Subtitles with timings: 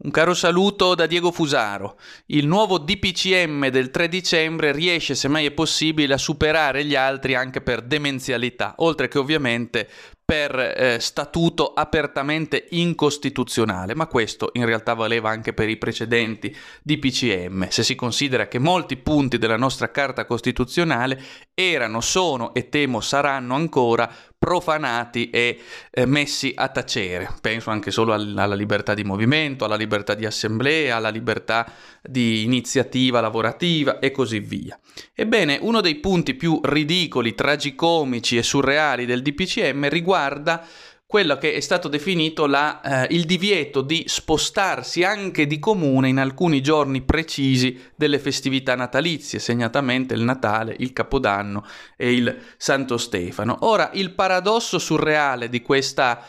[0.00, 1.98] Un caro saluto da Diego Fusaro.
[2.26, 7.34] Il nuovo DPCM del 3 dicembre riesce, se mai è possibile, a superare gli altri
[7.34, 9.88] anche per demenzialità, oltre che ovviamente
[10.24, 17.66] per eh, statuto apertamente incostituzionale, ma questo in realtà valeva anche per i precedenti DPCM,
[17.68, 21.20] se si considera che molti punti della nostra Carta Costituzionale
[21.54, 24.08] erano, sono e temo saranno ancora
[24.38, 27.28] profanati e eh, messi a tacere.
[27.40, 32.44] Penso anche solo alla, alla libertà di movimento, alla libertà di assemblea, alla libertà di
[32.44, 34.78] iniziativa lavorativa e così via.
[35.12, 40.64] Ebbene, uno dei punti più ridicoli, tragicomici e surreali del DPCM riguarda
[41.10, 46.18] quello che è stato definito la, eh, il divieto di spostarsi anche di comune in
[46.18, 51.64] alcuni giorni precisi delle festività natalizie, segnatamente il Natale, il Capodanno
[51.96, 53.56] e il Santo Stefano.
[53.60, 56.22] Ora, il paradosso surreale di questa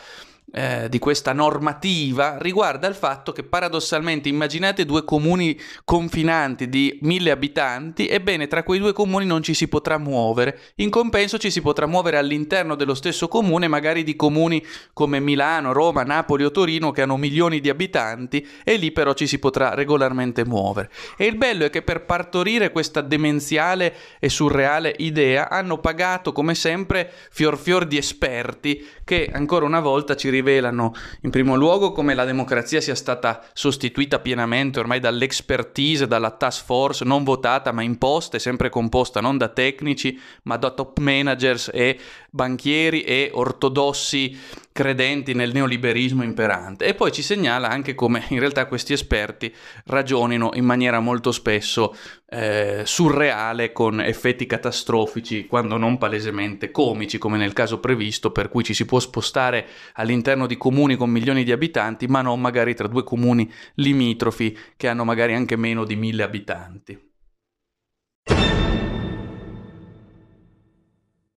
[0.52, 7.30] eh, di questa normativa riguarda il fatto che paradossalmente immaginate due comuni confinanti di mille
[7.30, 11.60] abitanti, ebbene tra quei due comuni non ci si potrà muovere, in compenso ci si
[11.60, 16.90] potrà muovere all'interno dello stesso comune, magari di comuni come Milano, Roma, Napoli o Torino
[16.90, 20.90] che hanno milioni di abitanti e lì però ci si potrà regolarmente muovere.
[21.16, 26.54] E il bello è che per partorire questa demenziale e surreale idea hanno pagato come
[26.54, 32.14] sempre fior fior di esperti che ancora una volta ci rivelano in primo luogo come
[32.14, 38.36] la democrazia sia stata sostituita pienamente ormai dall'expertise, dalla task force non votata ma imposta
[38.36, 41.98] e sempre composta non da tecnici ma da top managers e
[42.30, 44.38] banchieri e ortodossi
[44.72, 49.52] credenti nel neoliberismo imperante e poi ci segnala anche come in realtà questi esperti
[49.86, 51.94] ragionino in maniera molto spesso
[52.28, 58.62] eh, surreale con effetti catastrofici quando non palesemente comici come nel caso previsto per cui
[58.62, 62.86] ci si può spostare all'interno di comuni con milioni di abitanti ma non magari tra
[62.86, 67.09] due comuni limitrofi che hanno magari anche meno di mille abitanti.